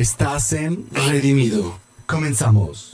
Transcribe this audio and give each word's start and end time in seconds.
Estás 0.00 0.54
en 0.54 0.86
Redimido. 0.92 1.78
Comenzamos. 2.06 2.90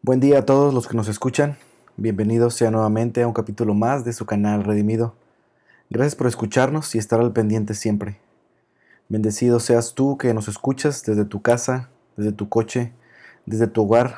Buen 0.00 0.20
día 0.20 0.38
a 0.38 0.46
todos 0.46 0.72
los 0.72 0.88
que 0.88 0.96
nos 0.96 1.08
escuchan. 1.08 1.58
Bienvenidos 1.98 2.54
sea 2.54 2.70
nuevamente 2.70 3.20
a 3.20 3.26
un 3.26 3.34
capítulo 3.34 3.74
más 3.74 4.06
de 4.06 4.14
su 4.14 4.24
canal 4.24 4.64
Redimido. 4.64 5.14
Gracias 5.90 6.14
por 6.14 6.28
escucharnos 6.28 6.94
y 6.94 6.98
estar 6.98 7.20
al 7.20 7.34
pendiente 7.34 7.74
siempre. 7.74 8.18
Bendecido 9.10 9.60
seas 9.60 9.92
tú 9.92 10.16
que 10.16 10.32
nos 10.32 10.48
escuchas 10.48 11.04
desde 11.04 11.26
tu 11.26 11.42
casa, 11.42 11.90
desde 12.16 12.32
tu 12.32 12.48
coche, 12.48 12.94
desde 13.46 13.66
tu 13.66 13.82
hogar 13.82 14.16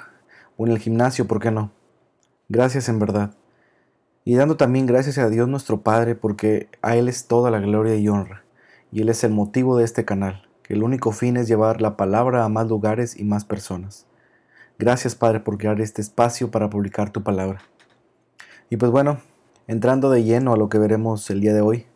o 0.57 0.67
en 0.67 0.73
el 0.73 0.79
gimnasio, 0.79 1.27
¿por 1.27 1.41
qué 1.41 1.51
no? 1.51 1.73
Gracias 2.49 2.89
en 2.89 2.99
verdad. 2.99 3.35
Y 4.25 4.37
dando 4.37 4.57
también 4.57 4.87
gracias 4.87 5.19
a 5.19 5.29
Dios 5.29 5.49
nuestro 5.49 5.83
Padre 5.83 6.15
porque 6.15 6.69
a 6.83 6.97
Él 6.97 7.09
es 7.09 7.27
toda 7.27 7.51
la 7.51 7.61
gloria 7.61 7.97
y 7.97 8.09
honra. 8.09 8.45
Y 8.91 9.03
Él 9.03 9.09
es 9.09 9.25
el 9.25 9.33
motivo 9.33 9.77
de 9.77 9.85
este 9.85 10.05
canal, 10.05 10.49
que 10.63 10.75
el 10.75 10.83
único 10.83 11.13
fin 11.13 11.37
es 11.37 11.49
llevar 11.49 11.83
la 11.83 11.97
palabra 11.97 12.45
a 12.45 12.49
más 12.49 12.69
lugares 12.69 13.19
y 13.19 13.25
más 13.25 13.45
personas. 13.45 14.07
Gracias 14.79 15.15
Padre 15.15 15.41
por 15.41 15.59
crear 15.59 15.81
este 15.81 16.01
espacio 16.01 16.51
para 16.51 16.71
publicar 16.71 17.11
tu 17.11 17.23
palabra. 17.23 17.61
Y 18.71 18.77
pues 18.77 18.91
bueno, 18.91 19.19
entrando 19.67 20.11
de 20.11 20.25
lleno 20.25 20.53
a 20.53 20.57
lo 20.57 20.69
que 20.69 20.79
veremos 20.79 21.29
el 21.31 21.41
día 21.41 21.55
de 21.55 21.61
hoy. 21.61 21.87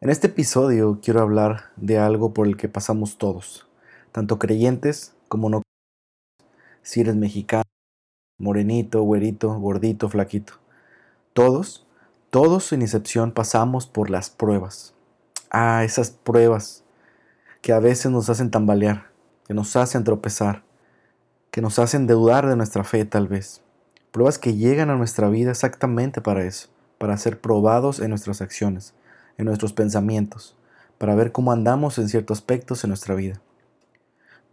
En 0.00 0.10
este 0.10 0.28
episodio 0.28 1.00
quiero 1.02 1.20
hablar 1.20 1.64
de 1.76 1.98
algo 1.98 2.32
por 2.32 2.46
el 2.46 2.56
que 2.56 2.68
pasamos 2.68 3.18
todos, 3.18 3.68
tanto 4.12 4.38
creyentes 4.38 5.14
como 5.28 5.50
no 5.50 5.62
si 6.88 7.02
eres 7.02 7.16
mexicano, 7.16 7.64
morenito, 8.38 9.02
güerito, 9.02 9.52
gordito, 9.60 10.08
flaquito. 10.08 10.54
Todos, 11.34 11.86
todos 12.30 12.64
sin 12.64 12.80
excepción 12.80 13.32
pasamos 13.32 13.86
por 13.86 14.08
las 14.08 14.30
pruebas. 14.30 14.94
Ah, 15.50 15.84
esas 15.84 16.10
pruebas 16.10 16.84
que 17.60 17.74
a 17.74 17.78
veces 17.78 18.10
nos 18.10 18.30
hacen 18.30 18.50
tambalear, 18.50 19.10
que 19.46 19.52
nos 19.52 19.76
hacen 19.76 20.02
tropezar, 20.02 20.62
que 21.50 21.60
nos 21.60 21.78
hacen 21.78 22.06
dudar 22.06 22.48
de 22.48 22.56
nuestra 22.56 22.84
fe 22.84 23.04
tal 23.04 23.28
vez. 23.28 23.60
Pruebas 24.10 24.38
que 24.38 24.54
llegan 24.54 24.88
a 24.88 24.96
nuestra 24.96 25.28
vida 25.28 25.50
exactamente 25.50 26.22
para 26.22 26.42
eso, 26.46 26.70
para 26.96 27.18
ser 27.18 27.38
probados 27.38 28.00
en 28.00 28.08
nuestras 28.08 28.40
acciones, 28.40 28.94
en 29.36 29.44
nuestros 29.44 29.74
pensamientos, 29.74 30.56
para 30.96 31.14
ver 31.14 31.32
cómo 31.32 31.52
andamos 31.52 31.98
en 31.98 32.08
ciertos 32.08 32.38
aspectos 32.38 32.82
en 32.82 32.88
nuestra 32.88 33.14
vida. 33.14 33.42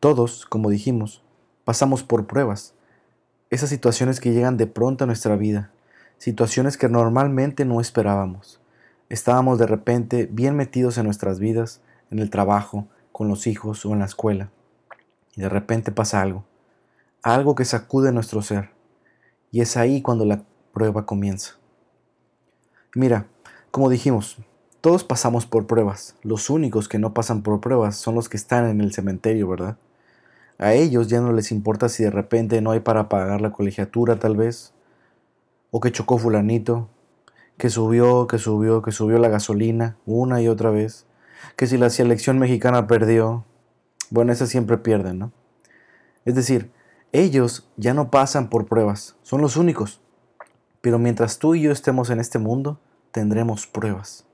Todos, 0.02 0.46
como 0.46 0.70
dijimos, 0.70 1.25
pasamos 1.66 2.04
por 2.04 2.28
pruebas, 2.28 2.76
esas 3.50 3.70
situaciones 3.70 4.20
que 4.20 4.32
llegan 4.32 4.56
de 4.56 4.68
pronto 4.68 5.04
a 5.04 5.08
nuestra 5.08 5.36
vida, 5.36 5.72
situaciones 6.18 6.78
que 6.78 6.88
normalmente 6.88 7.66
no 7.66 7.82
esperábamos. 7.82 8.62
Estábamos 9.10 9.60
de 9.60 9.68
repente 9.68 10.30
bien 10.32 10.56
metidos 10.56 10.98
en 10.98 11.06
nuestras 11.06 11.40
vidas, 11.40 11.82
en 12.12 12.20
el 12.20 12.30
trabajo, 12.30 12.88
con 13.12 13.28
los 13.28 13.48
hijos 13.48 13.86
o 13.86 13.94
en 13.94 14.00
la 14.00 14.06
escuela, 14.06 14.52
y 15.36 15.42
de 15.42 15.50
repente 15.50 15.92
pasa 15.92 16.22
algo, 16.22 16.46
algo 17.24 17.56
que 17.56 17.66
sacude 17.66 18.12
nuestro 18.12 18.42
ser, 18.42 18.70
y 19.52 19.62
es 19.62 19.76
ahí 19.76 20.02
cuando 20.02 20.26
la 20.26 20.44
prueba 20.74 21.06
comienza. 21.06 21.56
Mira, 22.94 23.28
como 23.72 23.90
dijimos, 23.90 24.38
todos 24.82 25.04
pasamos 25.04 25.46
por 25.46 25.66
pruebas, 25.66 26.16
los 26.22 26.50
únicos 26.50 26.88
que 26.88 27.00
no 27.00 27.14
pasan 27.14 27.42
por 27.42 27.60
pruebas 27.60 27.96
son 27.96 28.16
los 28.16 28.30
que 28.30 28.38
están 28.38 28.70
en 28.70 28.82
el 28.82 28.94
cementerio, 28.94 29.48
¿verdad? 29.48 29.78
A 30.58 30.74
ellos 30.74 31.08
ya 31.08 31.22
no 31.22 31.34
les 31.34 31.52
importa 31.52 31.90
si 31.90 32.04
de 32.04 32.12
repente 32.12 32.62
no 32.62 32.72
hay 32.72 32.80
para 32.80 33.10
pagar 33.10 33.42
la 33.42 33.52
colegiatura 33.52 34.18
tal 34.18 34.36
vez, 34.36 34.74
o 35.72 35.80
que 35.80 35.92
chocó 35.92 36.18
fulanito, 36.18 36.90
que 37.58 37.70
subió, 37.70 38.28
que 38.28 38.38
subió, 38.38 38.82
que 38.82 38.92
subió 38.92 39.18
la 39.18 39.30
gasolina 39.30 39.98
una 40.06 40.42
y 40.42 40.48
otra 40.48 40.70
vez, 40.70 41.06
que 41.56 41.68
si 41.68 41.78
la 41.78 41.90
selección 41.90 42.40
mexicana 42.40 42.88
perdió, 42.88 43.46
bueno, 44.10 44.32
esas 44.32 44.50
siempre 44.50 44.78
pierden, 44.78 45.20
¿no? 45.20 45.32
Es 46.26 46.36
decir, 46.36 46.72
ellos 47.12 47.70
ya 47.78 47.94
no 47.94 48.12
pasan 48.12 48.50
por 48.50 48.66
pruebas, 48.66 49.16
son 49.22 49.42
los 49.42 49.58
únicos. 49.58 50.02
Pero 50.82 51.00
mientras 51.00 51.40
tú 51.40 51.56
y 51.56 51.62
yo 51.62 51.72
estemos 51.72 52.10
en 52.10 52.20
este 52.20 52.40
mundo, 52.40 52.80
tendremos 53.12 53.68
pruebas. 53.68 54.26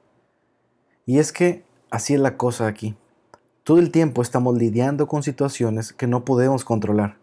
Y 1.05 1.19
es 1.19 1.31
que 1.31 1.63
así 1.89 2.13
es 2.13 2.19
la 2.19 2.37
cosa 2.37 2.67
aquí. 2.67 2.97
Todo 3.63 3.77
el 3.77 3.91
tiempo 3.91 4.23
estamos 4.23 4.57
lidiando 4.57 5.07
con 5.07 5.21
situaciones 5.21 5.93
que 5.93 6.07
no 6.07 6.25
podemos 6.25 6.65
controlar, 6.65 7.17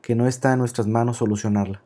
que 0.00 0.14
no 0.14 0.26
está 0.26 0.54
en 0.54 0.58
nuestras 0.60 0.86
manos 0.86 1.18
solucionarla. 1.18 1.82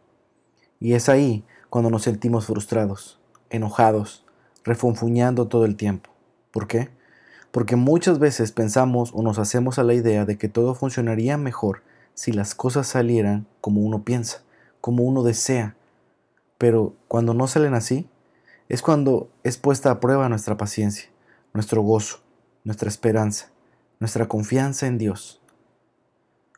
Y 0.78 0.92
es 0.92 1.08
ahí 1.08 1.44
cuando 1.70 1.90
nos 1.90 2.04
sentimos 2.04 2.46
frustrados, 2.46 3.18
enojados, 3.50 4.24
refunfuñando 4.62 5.48
todo 5.48 5.64
el 5.64 5.74
tiempo. 5.74 6.10
¿Por 6.52 6.68
qué? 6.68 6.88
Porque 7.50 7.74
muchas 7.74 8.20
veces 8.20 8.52
pensamos 8.52 9.10
o 9.12 9.22
nos 9.22 9.40
hacemos 9.40 9.76
a 9.80 9.82
la 9.82 9.94
idea 9.94 10.24
de 10.24 10.38
que 10.38 10.48
todo 10.48 10.76
funcionaría 10.76 11.36
mejor 11.36 11.82
si 12.14 12.30
las 12.30 12.54
cosas 12.54 12.86
salieran 12.86 13.48
como 13.60 13.80
uno 13.80 14.04
piensa, 14.04 14.44
como 14.80 15.02
uno 15.02 15.24
desea. 15.24 15.74
Pero 16.58 16.94
cuando 17.08 17.34
no 17.34 17.48
salen 17.48 17.74
así, 17.74 18.08
es 18.68 18.82
cuando 18.82 19.30
es 19.42 19.56
puesta 19.56 19.90
a 19.90 19.98
prueba 19.98 20.28
nuestra 20.28 20.56
paciencia, 20.56 21.10
nuestro 21.52 21.82
gozo, 21.82 22.20
nuestra 22.62 22.88
esperanza 22.88 23.50
nuestra 23.98 24.28
confianza 24.28 24.86
en 24.86 24.98
Dios. 24.98 25.40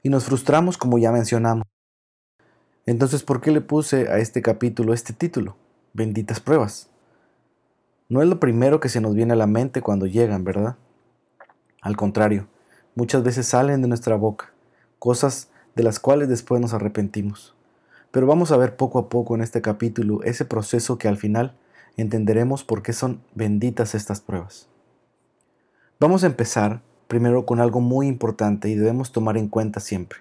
Y 0.03 0.09
nos 0.09 0.25
frustramos 0.25 0.77
como 0.79 0.99
ya 0.99 1.13
mencionamos. 1.13 1.67
Entonces, 2.87 3.23
¿por 3.23 3.41
qué 3.41 3.51
le 3.51 3.61
puse 3.61 4.09
a 4.09 4.19
este 4.19 4.41
capítulo 4.43 4.95
este 4.95 5.13
título? 5.13 5.57
Benditas 5.93 6.41
pruebas. 6.41 6.89
No 8.09 8.23
es 8.23 8.29
lo 8.29 8.41
primero 8.41 8.81
que 8.81 8.89
se 8.89 9.01
nos 9.01 9.15
viene 9.15 9.35
a 9.35 9.37
la 9.37 9.47
mente 9.47 9.83
cuando 9.83 10.07
llegan, 10.07 10.45
¿verdad? 10.45 10.77
Al 11.83 11.97
contrario, 11.97 12.49
muchas 12.95 13.23
veces 13.23 13.47
salen 13.47 13.83
de 13.83 13.89
nuestra 13.89 14.17
boca, 14.17 14.53
cosas 14.99 15.51
de 15.77 15.83
las 15.83 16.01
cuales 16.01 16.29
después 16.29 16.61
nos 16.61 16.73
arrepentimos. 16.73 17.55
Pero 18.11 18.27
vamos 18.27 18.51
a 18.51 18.57
ver 18.57 18.77
poco 18.77 18.99
a 18.99 19.09
poco 19.11 19.35
en 19.35 19.43
este 19.43 19.61
capítulo 19.61 20.23
ese 20.23 20.47
proceso 20.47 20.97
que 20.97 21.09
al 21.09 21.19
final 21.19 21.55
entenderemos 21.99 22.65
por 22.65 22.83
qué 22.83 22.95
son 22.95 23.21
benditas 23.35 23.95
estas 23.95 24.21
pruebas. 24.21 24.69
Vamos 26.01 26.25
a 26.25 26.27
empezar 26.27 26.81
primero 27.09 27.47
con 27.47 27.59
algo 27.59 27.81
muy 27.81 28.07
importante 28.07 28.69
y 28.69 28.75
debemos 28.75 29.13
tomar 29.13 29.39
en 29.39 29.49
cuenta 29.49 29.81
siempre. 29.81 30.21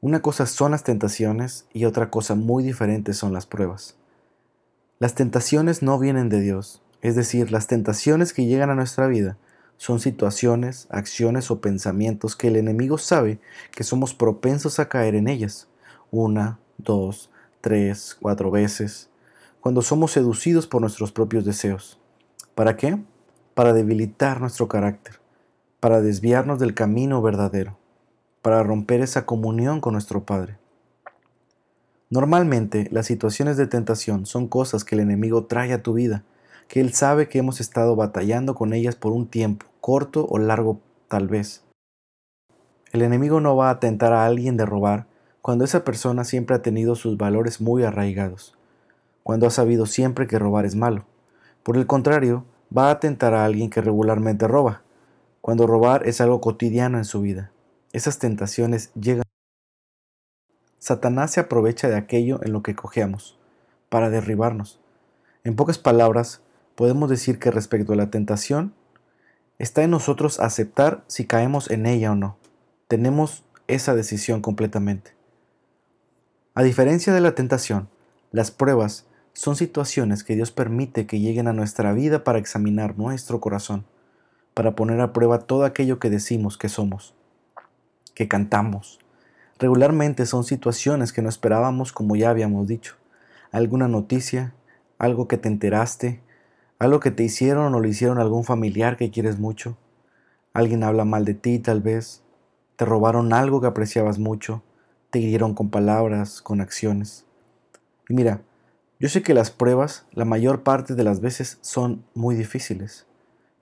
Una 0.00 0.22
cosa 0.22 0.46
son 0.46 0.72
las 0.72 0.82
tentaciones 0.82 1.66
y 1.72 1.84
otra 1.84 2.10
cosa 2.10 2.34
muy 2.34 2.64
diferente 2.64 3.12
son 3.12 3.34
las 3.34 3.46
pruebas. 3.46 3.94
Las 4.98 5.14
tentaciones 5.14 5.82
no 5.82 5.98
vienen 5.98 6.30
de 6.30 6.40
Dios, 6.40 6.82
es 7.02 7.14
decir, 7.14 7.52
las 7.52 7.66
tentaciones 7.66 8.32
que 8.32 8.46
llegan 8.46 8.70
a 8.70 8.74
nuestra 8.74 9.06
vida 9.06 9.36
son 9.76 10.00
situaciones, 10.00 10.88
acciones 10.90 11.50
o 11.50 11.60
pensamientos 11.60 12.34
que 12.34 12.48
el 12.48 12.56
enemigo 12.56 12.98
sabe 12.98 13.38
que 13.70 13.84
somos 13.84 14.14
propensos 14.14 14.80
a 14.80 14.88
caer 14.88 15.14
en 15.14 15.28
ellas, 15.28 15.68
una, 16.10 16.58
dos, 16.78 17.30
tres, 17.60 18.16
cuatro 18.20 18.50
veces, 18.50 19.10
cuando 19.60 19.82
somos 19.82 20.12
seducidos 20.12 20.66
por 20.66 20.80
nuestros 20.80 21.12
propios 21.12 21.44
deseos. 21.44 22.00
¿Para 22.54 22.76
qué? 22.76 22.98
Para 23.54 23.72
debilitar 23.72 24.40
nuestro 24.40 24.66
carácter 24.66 25.20
para 25.80 26.00
desviarnos 26.00 26.58
del 26.58 26.74
camino 26.74 27.22
verdadero, 27.22 27.76
para 28.42 28.62
romper 28.62 29.00
esa 29.00 29.26
comunión 29.26 29.80
con 29.80 29.92
nuestro 29.92 30.24
Padre. 30.24 30.58
Normalmente 32.10 32.88
las 32.90 33.06
situaciones 33.06 33.56
de 33.56 33.66
tentación 33.66 34.26
son 34.26 34.48
cosas 34.48 34.84
que 34.84 34.94
el 34.94 35.02
enemigo 35.02 35.44
trae 35.44 35.72
a 35.72 35.82
tu 35.82 35.92
vida, 35.92 36.24
que 36.66 36.80
él 36.80 36.94
sabe 36.94 37.28
que 37.28 37.38
hemos 37.38 37.60
estado 37.60 37.96
batallando 37.96 38.54
con 38.54 38.72
ellas 38.72 38.96
por 38.96 39.12
un 39.12 39.26
tiempo, 39.26 39.66
corto 39.80 40.26
o 40.28 40.38
largo 40.38 40.80
tal 41.08 41.28
vez. 41.28 41.62
El 42.92 43.02
enemigo 43.02 43.40
no 43.40 43.54
va 43.56 43.70
a 43.70 43.78
tentar 43.78 44.12
a 44.12 44.24
alguien 44.24 44.56
de 44.56 44.66
robar 44.66 45.06
cuando 45.42 45.64
esa 45.64 45.84
persona 45.84 46.24
siempre 46.24 46.56
ha 46.56 46.62
tenido 46.62 46.94
sus 46.94 47.16
valores 47.16 47.60
muy 47.60 47.84
arraigados, 47.84 48.56
cuando 49.22 49.46
ha 49.46 49.50
sabido 49.50 49.86
siempre 49.86 50.26
que 50.26 50.38
robar 50.38 50.64
es 50.64 50.74
malo. 50.74 51.04
Por 51.62 51.76
el 51.76 51.86
contrario, 51.86 52.44
va 52.76 52.90
a 52.90 52.98
tentar 53.00 53.34
a 53.34 53.44
alguien 53.44 53.70
que 53.70 53.80
regularmente 53.80 54.48
roba, 54.48 54.82
cuando 55.48 55.66
robar 55.66 56.06
es 56.06 56.20
algo 56.20 56.42
cotidiano 56.42 56.98
en 56.98 57.06
su 57.06 57.22
vida. 57.22 57.52
Esas 57.94 58.18
tentaciones 58.18 58.92
llegan. 58.92 59.24
Satanás 60.78 61.30
se 61.30 61.40
aprovecha 61.40 61.88
de 61.88 61.96
aquello 61.96 62.38
en 62.42 62.52
lo 62.52 62.62
que 62.62 62.74
cojeamos, 62.74 63.38
para 63.88 64.10
derribarnos. 64.10 64.78
En 65.44 65.56
pocas 65.56 65.78
palabras, 65.78 66.42
podemos 66.74 67.08
decir 67.08 67.38
que 67.38 67.50
respecto 67.50 67.94
a 67.94 67.96
la 67.96 68.10
tentación, 68.10 68.74
está 69.58 69.82
en 69.82 69.90
nosotros 69.90 70.38
aceptar 70.38 71.02
si 71.06 71.24
caemos 71.24 71.70
en 71.70 71.86
ella 71.86 72.12
o 72.12 72.14
no. 72.14 72.36
Tenemos 72.86 73.42
esa 73.68 73.94
decisión 73.94 74.42
completamente. 74.42 75.14
A 76.52 76.62
diferencia 76.62 77.14
de 77.14 77.22
la 77.22 77.34
tentación, 77.34 77.88
las 78.32 78.50
pruebas 78.50 79.06
son 79.32 79.56
situaciones 79.56 80.24
que 80.24 80.34
Dios 80.34 80.50
permite 80.50 81.06
que 81.06 81.20
lleguen 81.20 81.48
a 81.48 81.54
nuestra 81.54 81.94
vida 81.94 82.22
para 82.22 82.38
examinar 82.38 82.98
nuestro 82.98 83.40
corazón 83.40 83.86
para 84.58 84.74
poner 84.74 85.00
a 85.00 85.12
prueba 85.12 85.38
todo 85.38 85.64
aquello 85.64 86.00
que 86.00 86.10
decimos 86.10 86.58
que 86.58 86.68
somos, 86.68 87.14
que 88.14 88.26
cantamos, 88.26 88.98
Regularmente 89.58 90.24
son 90.24 90.44
situaciones 90.44 91.12
que 91.12 91.20
no 91.20 91.28
esperábamos 91.28 91.92
como 91.92 92.14
ya 92.14 92.30
habíamos 92.30 92.68
dicho. 92.68 92.94
Alguna 93.50 93.88
noticia, 93.88 94.54
algo 94.98 95.26
que 95.26 95.36
te 95.36 95.48
enteraste, 95.48 96.20
algo 96.78 97.00
que 97.00 97.10
te 97.10 97.24
hicieron 97.24 97.74
o 97.74 97.80
le 97.80 97.88
hicieron 97.88 98.20
algún 98.20 98.44
familiar 98.44 98.96
que 98.96 99.10
quieres 99.10 99.40
mucho. 99.40 99.76
Alguien 100.52 100.84
habla 100.84 101.04
mal 101.04 101.24
de 101.24 101.34
ti 101.34 101.58
tal 101.58 101.80
vez. 101.80 102.22
Te 102.76 102.84
robaron 102.84 103.32
algo 103.32 103.60
que 103.60 103.66
apreciabas 103.66 104.20
mucho. 104.20 104.62
Te 105.10 105.18
hirieron 105.18 105.54
con 105.54 105.70
palabras, 105.70 106.40
con 106.40 106.60
acciones. 106.60 107.24
Y 108.08 108.14
mira, 108.14 108.42
yo 109.00 109.08
sé 109.08 109.22
que 109.22 109.34
las 109.34 109.50
pruebas 109.50 110.06
la 110.12 110.24
mayor 110.24 110.62
parte 110.62 110.94
de 110.94 111.02
las 111.02 111.20
veces 111.20 111.58
son 111.62 112.04
muy 112.14 112.36
difíciles, 112.36 113.06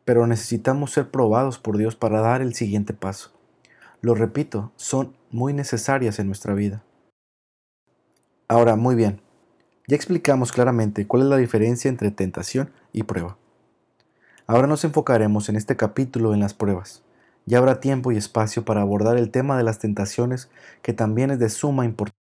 pero 0.07 0.29
necesitamos 0.29 0.93
ser 0.93 1.11
probados 1.11 1.59
por 1.59 1.77
Dios 1.77 1.97
para 1.97 2.21
dar 2.21 2.41
el 2.41 2.55
siguiente 2.55 2.95
paso. 2.95 3.33
Lo 4.01 4.15
repito, 4.15 4.71
son 4.77 5.17
muy 5.33 5.53
necesarias 5.53 6.21
en 6.21 6.29
nuestra 6.29 6.55
vida. 6.55 6.85
Ahora, 8.47 8.77
muy 8.77 8.95
bien, 8.95 9.21
ya 9.89 9.97
explicamos 9.97 10.53
claramente 10.53 11.09
cuál 11.09 11.23
es 11.23 11.29
la 11.29 11.37
diferencia 11.37 11.89
entre 11.89 12.13
tentación 12.13 12.71
y 12.93 13.03
prueba. 13.03 13.37
Ahora 14.47 14.69
nos 14.69 14.85
enfocaremos 14.85 15.49
en 15.49 15.57
este 15.57 15.77
capítulo 15.77 16.33
en 16.35 16.39
las 16.39 16.55
pruebas. 16.55 17.03
Ya 17.45 17.59
habrá 17.59 17.81
tiempo 17.81 18.13
y 18.13 18.17
espacio 18.17 18.65
para 18.65 18.83
abordar 18.83 19.17
el 19.17 19.33
tema 19.33 19.59
de 19.59 19.65
las 19.65 19.81
tentaciones 19.81 20.49
que 20.83 20.93
también 20.93 21.33
es 21.33 21.41
de 21.41 21.49
suma 21.49 21.85
importancia. 21.85 22.15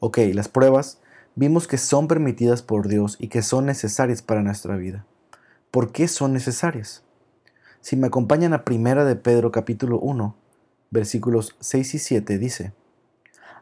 Ok, 0.00 0.20
las 0.32 0.48
pruebas 0.48 1.02
vimos 1.34 1.68
que 1.68 1.76
son 1.76 2.08
permitidas 2.08 2.62
por 2.62 2.88
Dios 2.88 3.18
y 3.20 3.28
que 3.28 3.42
son 3.42 3.66
necesarias 3.66 4.22
para 4.22 4.42
nuestra 4.42 4.76
vida. 4.76 5.04
¿Por 5.70 5.92
qué 5.92 6.08
son 6.08 6.32
necesarias? 6.32 7.02
Si 7.82 7.94
me 7.94 8.06
acompañan 8.06 8.54
a 8.54 8.64
Primera 8.64 9.04
de 9.04 9.16
Pedro 9.16 9.52
capítulo 9.52 9.98
1, 9.98 10.34
versículos 10.90 11.56
6 11.60 11.94
y 11.94 11.98
7 11.98 12.38
dice, 12.38 12.72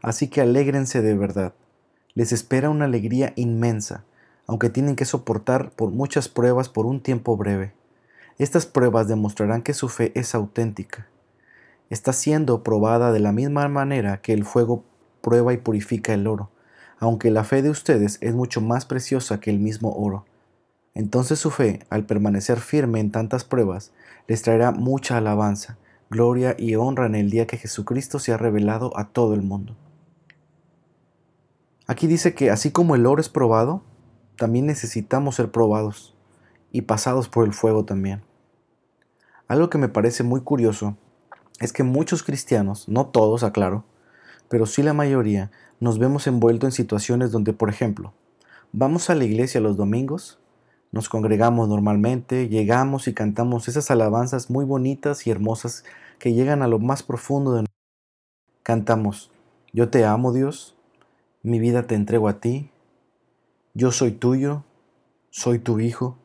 Así 0.03 0.29
que 0.29 0.41
alégrense 0.41 1.03
de 1.03 1.17
verdad, 1.17 1.55
les 2.15 2.31
espera 2.31 2.71
una 2.71 2.85
alegría 2.85 3.33
inmensa, 3.35 4.05
aunque 4.47 4.71
tienen 4.71 4.95
que 4.95 5.05
soportar 5.05 5.73
por 5.73 5.91
muchas 5.91 6.29
pruebas 6.29 6.69
por 6.69 6.87
un 6.87 7.03
tiempo 7.03 7.37
breve. 7.37 7.75
Estas 8.39 8.67
pruebas 8.67 9.09
demostrarán 9.09 9.63
que 9.63 9.75
su 9.75 9.89
fe 9.89 10.13
es 10.15 10.37
auténtica. 10.37 11.09
Está 11.91 12.13
siendo 12.13 12.63
probada 12.63 13.11
de 13.11 13.19
la 13.19 13.33
misma 13.33 13.67
manera 13.67 14.23
que 14.23 14.33
el 14.33 14.45
fuego 14.45 14.85
prueba 15.23 15.53
y 15.53 15.57
purifica 15.57 16.15
el 16.15 16.29
oro, 16.29 16.51
aunque 17.01 17.33
la 17.33 17.43
fe 17.43 17.63
de 17.63 17.71
ustedes 17.71 18.19
es 18.21 18.33
mucho 18.33 18.61
más 18.61 18.87
preciosa 18.87 19.41
que 19.41 19.51
el 19.51 19.59
mismo 19.59 19.93
oro. 19.93 20.25
Entonces 20.97 21.39
su 21.39 21.51
fe, 21.51 21.81
al 21.91 22.07
permanecer 22.07 22.59
firme 22.59 23.01
en 23.01 23.11
tantas 23.11 23.45
pruebas, 23.45 23.93
les 24.29 24.41
traerá 24.41 24.73
mucha 24.73 25.19
alabanza, 25.19 25.77
gloria 26.09 26.57
y 26.59 26.75
honra 26.75 27.05
en 27.05 27.15
el 27.15 27.29
día 27.29 27.47
que 27.47 27.59
Jesucristo 27.59 28.19
se 28.19 28.33
ha 28.33 28.39
revelado 28.39 28.97
a 28.97 29.09
todo 29.11 29.35
el 29.35 29.43
mundo. 29.43 29.77
Aquí 31.87 32.07
dice 32.07 32.35
que 32.35 32.51
así 32.51 32.71
como 32.71 32.95
el 32.95 33.05
oro 33.05 33.21
es 33.21 33.29
probado, 33.29 33.83
también 34.39 34.65
necesitamos 34.65 35.35
ser 35.35 35.51
probados 35.51 36.17
y 36.73 36.83
pasados 36.83 37.29
por 37.29 37.45
el 37.45 37.53
fuego 37.53 37.85
también. 37.85 38.23
Algo 39.49 39.69
que 39.69 39.77
me 39.77 39.91
parece 39.91 40.23
muy 40.23 40.41
curioso 40.41 40.97
es 41.61 41.75
que 41.75 41.83
muchos 41.83 42.23
cristianos, 42.23 42.89
no 42.89 43.09
todos, 43.09 43.43
aclaro, 43.43 43.85
pero 44.49 44.65
sí 44.65 44.83
la 44.83 44.95
mayoría, 44.95 45.51
nos 45.79 45.99
vemos 45.99 46.27
envueltos 46.27 46.69
en 46.69 46.73
situaciones 46.73 47.33
donde, 47.33 47.53
por 47.53 47.69
ejemplo, 47.69 48.15
vamos 48.73 49.11
a 49.11 49.15
la 49.15 49.25
iglesia 49.25 49.61
los 49.61 49.77
domingos, 49.77 50.41
nos 50.93 51.09
congregamos 51.09 51.69
normalmente, 51.69 52.49
llegamos 52.49 53.09
y 53.09 53.15
cantamos 53.15 53.69
esas 53.69 53.91
alabanzas 53.91 54.51
muy 54.51 54.65
bonitas 54.65 55.27
y 55.27 55.31
hermosas 55.31 55.85
que 56.19 56.33
llegan 56.33 56.63
a 56.63 56.69
lo 56.69 56.79
más 56.79 57.03
profundo 57.03 57.53
de 57.53 57.63
nosotros. 57.63 57.77
Cantamos, 58.63 59.31
yo 59.73 59.91
te 59.91 60.05
amo 60.05 60.33
Dios, 60.33 60.77
mi 61.43 61.59
vida 61.59 61.87
te 61.87 61.95
entrego 61.95 62.29
a 62.29 62.41
ti, 62.41 62.71
yo 63.75 63.93
soy 63.93 64.13
tuyo, 64.13 64.65
soy 65.31 65.59
tu 65.59 65.81
hijo. 65.81 66.19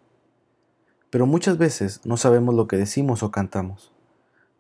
Pero 1.10 1.26
muchas 1.26 1.58
veces 1.58 2.00
no 2.06 2.16
sabemos 2.16 2.56
lo 2.56 2.68
que 2.68 2.78
decimos 2.78 3.24
o 3.24 3.32
cantamos, 3.32 3.92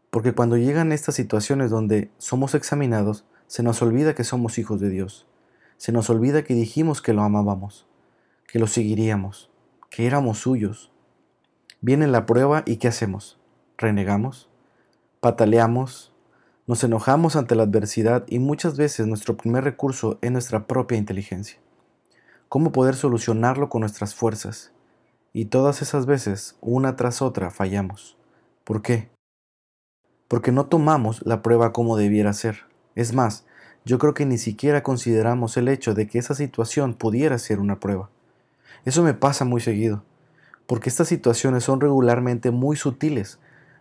porque 0.09 0.33
cuando 0.33 0.57
llegan 0.57 0.91
estas 0.91 1.15
situaciones 1.15 1.71
donde 1.71 2.11
somos 2.17 2.53
examinados, 2.53 3.23
se 3.47 3.63
nos 3.63 3.81
olvida 3.81 4.13
que 4.13 4.25
somos 4.25 4.57
hijos 4.57 4.79
de 4.81 4.89
Dios. 4.89 5.27
Se 5.77 5.91
nos 5.91 6.09
olvida 6.09 6.43
que 6.43 6.53
dijimos 6.53 7.01
que 7.01 7.13
lo 7.13 7.21
amábamos, 7.21 7.87
que 8.47 8.59
lo 8.59 8.67
seguiríamos, 8.67 9.50
que 9.91 10.07
éramos 10.07 10.39
suyos. 10.39 10.89
Viene 11.81 12.07
la 12.07 12.25
prueba 12.25 12.63
y 12.65 12.77
¿qué 12.77 12.87
hacemos? 12.87 13.37
Renegamos, 13.77 14.49
pataleamos, 15.19 16.13
nos 16.65 16.83
enojamos 16.85 17.35
ante 17.35 17.55
la 17.55 17.63
adversidad 17.63 18.23
y 18.27 18.39
muchas 18.39 18.77
veces 18.77 19.05
nuestro 19.05 19.35
primer 19.35 19.65
recurso 19.65 20.17
es 20.21 20.31
nuestra 20.31 20.65
propia 20.65 20.97
inteligencia. 20.97 21.59
¿Cómo 22.47 22.71
poder 22.71 22.95
solucionarlo 22.95 23.67
con 23.67 23.81
nuestras 23.81 24.15
fuerzas? 24.15 24.71
Y 25.33 25.45
todas 25.45 25.81
esas 25.81 26.05
veces, 26.05 26.55
una 26.61 26.95
tras 26.95 27.21
otra, 27.21 27.51
fallamos. 27.51 28.17
¿Por 28.63 28.81
qué? 28.81 29.09
Porque 30.29 30.53
no 30.53 30.67
tomamos 30.67 31.21
la 31.25 31.41
prueba 31.41 31.73
como 31.73 31.97
debiera 31.97 32.31
ser. 32.31 32.65
Es 32.95 33.13
más, 33.13 33.45
yo 33.83 33.99
creo 33.99 34.13
que 34.13 34.25
ni 34.25 34.37
siquiera 34.37 34.83
consideramos 34.83 35.57
el 35.57 35.67
hecho 35.67 35.93
de 35.93 36.07
que 36.07 36.19
esa 36.19 36.33
situación 36.33 36.93
pudiera 36.93 37.37
ser 37.37 37.59
una 37.59 37.81
prueba. 37.81 38.09
Eso 38.85 39.03
me 39.03 39.13
pasa 39.13 39.45
muy 39.45 39.61
seguido, 39.61 40.03
porque 40.67 40.89
estas 40.89 41.07
situaciones 41.07 41.63
son 41.63 41.81
regularmente 41.81 42.51
muy 42.51 42.75
sutiles. 42.75 43.39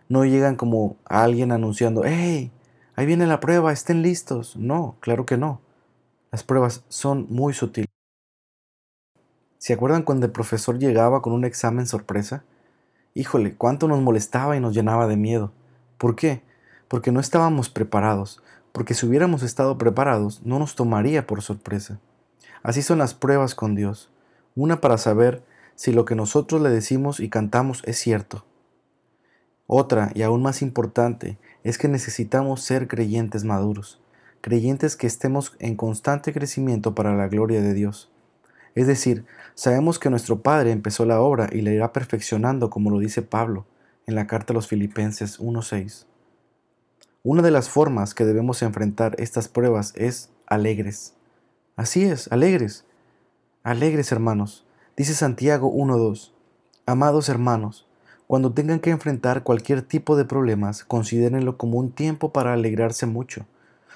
No 0.09 0.25
llegan 0.25 0.55
como 0.55 0.97
a 1.05 1.23
alguien 1.23 1.51
anunciando, 1.51 2.03
¡Hey! 2.05 2.51
Ahí 2.95 3.05
viene 3.05 3.25
la 3.25 3.39
prueba, 3.39 3.71
estén 3.71 4.01
listos. 4.01 4.55
No, 4.57 4.97
claro 4.99 5.25
que 5.25 5.37
no. 5.37 5.61
Las 6.31 6.43
pruebas 6.43 6.83
son 6.89 7.25
muy 7.29 7.53
sutiles. 7.53 7.89
¿Se 9.57 9.73
acuerdan 9.73 10.03
cuando 10.03 10.25
el 10.25 10.31
profesor 10.31 10.77
llegaba 10.79 11.21
con 11.21 11.33
un 11.33 11.45
examen 11.45 11.87
sorpresa? 11.87 12.43
Híjole, 13.13 13.55
cuánto 13.55 13.87
nos 13.87 14.01
molestaba 14.01 14.55
y 14.57 14.59
nos 14.59 14.73
llenaba 14.73 15.07
de 15.07 15.17
miedo. 15.17 15.51
¿Por 15.97 16.15
qué? 16.15 16.41
Porque 16.87 17.11
no 17.11 17.19
estábamos 17.19 17.69
preparados, 17.69 18.41
porque 18.71 18.93
si 18.93 19.05
hubiéramos 19.05 19.43
estado 19.43 19.77
preparados 19.77 20.41
no 20.43 20.59
nos 20.59 20.75
tomaría 20.75 21.27
por 21.27 21.41
sorpresa. 21.41 21.99
Así 22.63 22.81
son 22.81 22.97
las 22.97 23.13
pruebas 23.13 23.55
con 23.55 23.75
Dios, 23.75 24.09
una 24.55 24.81
para 24.81 24.97
saber 24.97 25.43
si 25.75 25.91
lo 25.91 26.05
que 26.05 26.15
nosotros 26.15 26.61
le 26.61 26.69
decimos 26.69 27.19
y 27.19 27.29
cantamos 27.29 27.81
es 27.85 27.97
cierto. 27.97 28.45
Otra, 29.67 30.11
y 30.13 30.21
aún 30.21 30.41
más 30.41 30.61
importante, 30.61 31.37
es 31.63 31.77
que 31.77 31.87
necesitamos 31.87 32.61
ser 32.61 32.87
creyentes 32.87 33.45
maduros, 33.45 34.01
creyentes 34.41 34.95
que 34.95 35.07
estemos 35.07 35.55
en 35.59 35.75
constante 35.75 36.33
crecimiento 36.33 36.93
para 36.93 37.15
la 37.15 37.27
gloria 37.27 37.61
de 37.61 37.73
Dios. 37.73 38.11
Es 38.75 38.87
decir, 38.87 39.25
sabemos 39.55 39.99
que 39.99 40.09
nuestro 40.09 40.41
Padre 40.41 40.71
empezó 40.71 41.05
la 41.05 41.21
obra 41.21 41.49
y 41.51 41.61
la 41.61 41.71
irá 41.71 41.93
perfeccionando 41.93 42.69
como 42.69 42.89
lo 42.89 42.99
dice 42.99 43.21
Pablo 43.21 43.65
en 44.07 44.15
la 44.15 44.27
carta 44.27 44.53
a 44.53 44.55
los 44.55 44.67
Filipenses 44.67 45.39
1.6. 45.39 46.05
Una 47.23 47.41
de 47.41 47.51
las 47.51 47.69
formas 47.69 48.13
que 48.13 48.25
debemos 48.25 48.61
enfrentar 48.61 49.15
estas 49.19 49.47
pruebas 49.47 49.93
es 49.95 50.31
alegres. 50.47 51.13
Así 51.75 52.03
es, 52.03 52.31
alegres. 52.31 52.85
Alegres 53.63 54.11
hermanos. 54.11 54.65
Dice 54.97 55.13
Santiago 55.13 55.71
1.2. 55.71 56.31
Amados 56.87 57.29
hermanos, 57.29 57.87
cuando 58.25 58.53
tengan 58.53 58.79
que 58.79 58.89
enfrentar 58.89 59.43
cualquier 59.43 59.83
tipo 59.83 60.17
de 60.17 60.25
problemas, 60.25 60.83
considérenlo 60.83 61.59
como 61.59 61.77
un 61.77 61.91
tiempo 61.91 62.33
para 62.33 62.53
alegrarse 62.53 63.05
mucho, 63.05 63.45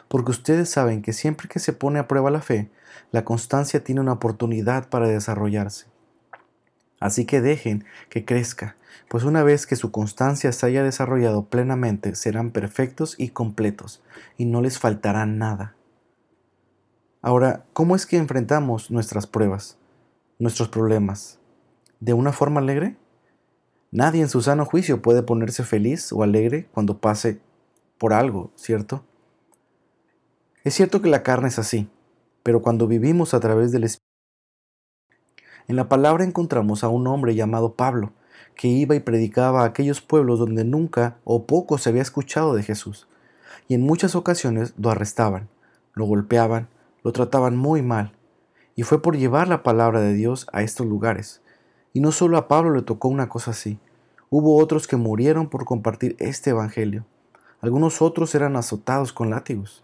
porque 0.07 0.29
ustedes 0.29 0.69
saben 0.69 1.01
que 1.01 1.13
siempre 1.13 1.47
que 1.47 1.57
se 1.57 1.73
pone 1.73 1.97
a 1.97 2.07
prueba 2.07 2.29
la 2.29 2.43
fe, 2.43 2.69
la 3.11 3.25
constancia 3.25 3.83
tiene 3.83 4.01
una 4.01 4.13
oportunidad 4.13 4.87
para 4.87 5.07
desarrollarse. 5.07 5.87
Así 6.99 7.25
que 7.25 7.41
dejen 7.41 7.85
que 8.09 8.23
crezca, 8.23 8.75
pues 9.09 9.23
una 9.23 9.41
vez 9.41 9.65
que 9.65 9.77
su 9.77 9.89
constancia 9.89 10.51
se 10.51 10.63
haya 10.67 10.83
desarrollado 10.83 11.45
plenamente, 11.45 12.13
serán 12.13 12.51
perfectos 12.51 13.15
y 13.17 13.29
completos, 13.29 14.03
y 14.37 14.45
no 14.45 14.61
les 14.61 14.77
faltará 14.77 15.25
nada. 15.25 15.73
Ahora, 17.25 17.65
¿cómo 17.73 17.95
es 17.95 18.05
que 18.05 18.17
enfrentamos 18.17 18.91
nuestras 18.91 19.25
pruebas, 19.25 19.79
nuestros 20.37 20.69
problemas? 20.69 21.39
¿De 21.99 22.13
una 22.13 22.31
forma 22.31 22.59
alegre? 22.59 22.97
Nadie 23.89 24.21
en 24.21 24.29
su 24.29 24.43
sano 24.43 24.63
juicio 24.63 25.01
puede 25.01 25.23
ponerse 25.23 25.63
feliz 25.63 26.13
o 26.13 26.21
alegre 26.21 26.69
cuando 26.71 26.99
pase 26.99 27.41
por 27.97 28.13
algo, 28.13 28.51
¿cierto? 28.53 29.03
Es 30.63 30.75
cierto 30.75 31.01
que 31.01 31.09
la 31.09 31.23
carne 31.23 31.47
es 31.47 31.57
así, 31.57 31.89
pero 32.43 32.61
cuando 32.61 32.85
vivimos 32.85 33.33
a 33.33 33.39
través 33.39 33.71
del 33.71 33.85
Espíritu, 33.85 34.05
en 35.67 35.77
la 35.77 35.89
palabra 35.89 36.25
encontramos 36.25 36.83
a 36.83 36.89
un 36.89 37.07
hombre 37.07 37.33
llamado 37.33 37.73
Pablo, 37.73 38.13
que 38.53 38.67
iba 38.67 38.93
y 38.93 38.99
predicaba 38.99 39.63
a 39.63 39.65
aquellos 39.65 39.99
pueblos 39.99 40.37
donde 40.37 40.63
nunca 40.63 41.17
o 41.23 41.47
poco 41.47 41.79
se 41.79 41.89
había 41.89 42.03
escuchado 42.03 42.53
de 42.53 42.61
Jesús, 42.61 43.07
y 43.67 43.73
en 43.73 43.81
muchas 43.81 44.13
ocasiones 44.13 44.75
lo 44.77 44.91
arrestaban, 44.91 45.49
lo 45.95 46.05
golpeaban, 46.05 46.69
lo 47.05 47.11
trataban 47.11 47.55
muy 47.55 47.83
mal, 47.83 48.13
y 48.75 48.81
fue 48.81 48.99
por 48.99 49.15
llevar 49.15 49.47
la 49.47 49.61
palabra 49.61 50.01
de 50.01 50.15
Dios 50.15 50.47
a 50.51 50.63
estos 50.63 50.87
lugares. 50.87 51.43
Y 51.93 51.99
no 51.99 52.11
solo 52.11 52.35
a 52.35 52.47
Pablo 52.47 52.73
le 52.73 52.81
tocó 52.81 53.09
una 53.09 53.29
cosa 53.29 53.51
así, 53.51 53.77
hubo 54.31 54.57
otros 54.57 54.87
que 54.87 54.95
murieron 54.95 55.47
por 55.47 55.65
compartir 55.65 56.15
este 56.17 56.49
Evangelio. 56.49 57.05
Algunos 57.61 58.01
otros 58.01 58.33
eran 58.33 58.55
azotados 58.55 59.13
con 59.13 59.29
látigos. 59.29 59.83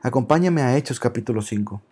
Acompáñame 0.00 0.62
a 0.62 0.76
Hechos 0.76 1.00
capítulo 1.00 1.42
5. 1.42 1.82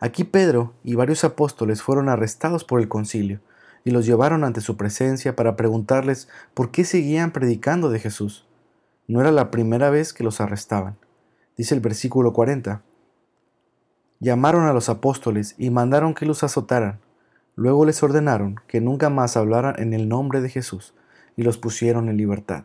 Aquí 0.00 0.24
Pedro 0.24 0.72
y 0.82 0.96
varios 0.96 1.22
apóstoles 1.22 1.80
fueron 1.80 2.08
arrestados 2.08 2.64
por 2.64 2.80
el 2.80 2.88
concilio 2.88 3.38
y 3.84 3.92
los 3.92 4.06
llevaron 4.06 4.42
ante 4.42 4.60
su 4.60 4.76
presencia 4.76 5.36
para 5.36 5.54
preguntarles 5.54 6.28
por 6.52 6.72
qué 6.72 6.84
seguían 6.84 7.30
predicando 7.30 7.90
de 7.90 8.00
Jesús. 8.00 8.44
No 9.06 9.20
era 9.20 9.30
la 9.30 9.52
primera 9.52 9.88
vez 9.90 10.12
que 10.12 10.24
los 10.24 10.40
arrestaban. 10.40 10.96
Dice 11.56 11.76
el 11.76 11.80
versículo 11.80 12.32
40. 12.32 12.82
Llamaron 14.20 14.66
a 14.66 14.72
los 14.72 14.88
apóstoles 14.88 15.54
y 15.58 15.70
mandaron 15.70 16.14
que 16.14 16.26
los 16.26 16.42
azotaran. 16.44 17.00
Luego 17.56 17.84
les 17.84 18.02
ordenaron 18.02 18.56
que 18.66 18.80
nunca 18.80 19.10
más 19.10 19.36
hablaran 19.36 19.74
en 19.78 19.92
el 19.92 20.08
nombre 20.08 20.40
de 20.40 20.48
Jesús 20.48 20.94
y 21.36 21.42
los 21.42 21.58
pusieron 21.58 22.08
en 22.08 22.16
libertad. 22.16 22.64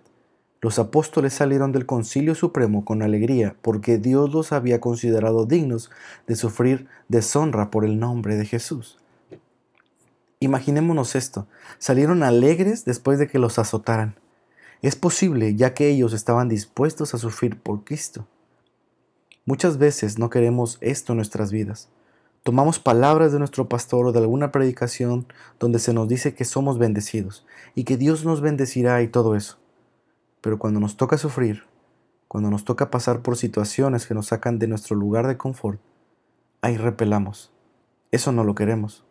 Los 0.62 0.78
apóstoles 0.78 1.34
salieron 1.34 1.72
del 1.72 1.86
concilio 1.86 2.36
supremo 2.36 2.84
con 2.84 3.02
alegría 3.02 3.56
porque 3.62 3.98
Dios 3.98 4.34
los 4.34 4.52
había 4.52 4.82
considerado 4.82 5.46
dignos 5.46 5.90
de 6.28 6.36
sufrir 6.36 6.88
deshonra 7.08 7.72
por 7.72 7.86
el 7.86 7.98
nombre 7.98 8.36
de 8.36 8.46
Jesús. 8.46 8.98
Imaginémonos 10.42 11.16
esto, 11.16 11.48
salieron 11.78 12.24
alegres 12.24 12.84
después 12.84 13.20
de 13.20 13.28
que 13.28 13.40
los 13.40 13.60
azotaran. 13.60 14.16
Es 14.82 14.96
posible 14.96 15.56
ya 15.56 15.74
que 15.74 15.90
ellos 15.90 16.14
estaban 16.14 16.50
dispuestos 16.50 17.14
a 17.14 17.18
sufrir 17.18 17.60
por 17.60 17.84
Cristo. 17.84 18.26
Muchas 19.46 19.78
veces 19.78 20.20
no 20.20 20.30
queremos 20.30 20.78
esto 20.82 21.14
en 21.14 21.18
nuestras 21.18 21.52
vidas. 21.52 21.90
Tomamos 22.44 22.80
palabras 22.80 23.32
de 23.32 23.40
nuestro 23.40 23.68
pastor 23.68 24.08
o 24.08 24.12
de 24.12 24.20
alguna 24.20 24.52
predicación 24.52 25.28
donde 25.60 25.80
se 25.80 25.94
nos 25.94 26.08
dice 26.08 26.34
que 26.34 26.46
somos 26.46 26.78
bendecidos 26.78 27.46
y 27.76 27.84
que 27.84 27.98
Dios 27.98 28.26
nos 28.26 28.42
bendecirá 28.42 29.02
y 29.02 29.08
todo 29.08 29.36
eso. 29.36 29.58
Pero 30.42 30.58
cuando 30.58 30.80
nos 30.80 30.96
toca 30.96 31.18
sufrir, 31.18 31.64
cuando 32.28 32.50
nos 32.50 32.64
toca 32.64 32.92
pasar 32.92 33.22
por 33.22 33.36
situaciones 33.36 34.08
que 34.08 34.14
nos 34.14 34.28
sacan 34.28 34.60
de 34.60 34.68
nuestro 34.68 34.96
lugar 34.96 35.28
de 35.28 35.38
confort, 35.38 35.82
ahí 36.62 36.78
repelamos. 36.78 37.52
Eso 38.12 38.32
no 38.32 38.44
lo 38.44 38.56
queremos. 38.56 39.04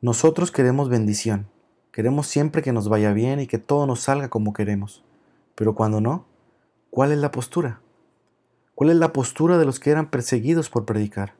Nosotros 0.00 0.50
queremos 0.50 0.88
bendición. 0.88 1.46
Queremos 1.92 2.26
siempre 2.26 2.62
que 2.62 2.72
nos 2.72 2.88
vaya 2.88 3.12
bien 3.12 3.40
y 3.40 3.46
que 3.46 3.58
todo 3.58 3.86
nos 3.86 4.00
salga 4.00 4.28
como 4.28 4.52
queremos. 4.52 5.04
Pero 5.54 5.74
cuando 5.74 6.00
no, 6.00 6.26
¿cuál 6.90 7.12
es 7.12 7.18
la 7.18 7.30
postura? 7.30 7.80
¿Cuál 8.74 8.90
es 8.90 8.96
la 8.96 9.12
postura 9.12 9.58
de 9.58 9.64
los 9.64 9.80
que 9.80 9.90
eran 9.90 10.10
perseguidos 10.10 10.70
por 10.70 10.84
predicar? 10.84 11.34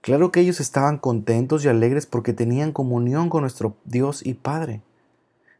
Claro 0.00 0.30
que 0.30 0.40
ellos 0.40 0.60
estaban 0.60 0.98
contentos 0.98 1.64
y 1.64 1.68
alegres 1.68 2.06
porque 2.06 2.32
tenían 2.32 2.72
comunión 2.72 3.30
con 3.30 3.40
nuestro 3.40 3.76
Dios 3.84 4.24
y 4.24 4.34
Padre. 4.34 4.82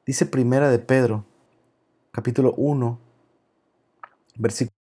Dice 0.05 0.27
Primera 0.27 0.71
de 0.71 0.79
Pedro 0.79 1.25
capítulo 2.15 2.55
1, 2.57 3.01
versículo. 4.37 4.77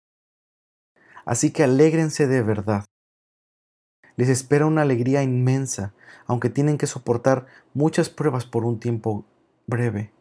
Así 1.24 1.51
que 1.51 1.63
alégrense 1.63 2.27
de 2.27 2.41
verdad. 2.41 2.84
Les 4.17 4.27
espera 4.27 4.65
una 4.65 4.81
alegría 4.81 5.24
inmensa, 5.24 5.93
aunque 6.25 6.50
tienen 6.50 6.77
que 6.77 6.88
soportar 6.88 7.46
muchas 7.74 8.10
pruebas 8.10 8.46
por 8.46 8.65
un 8.65 8.81
tiempo 8.81 9.24
breve. 9.65 10.12